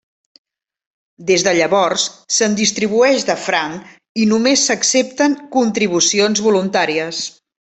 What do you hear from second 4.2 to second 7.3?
i només s'accepten contribucions voluntàries.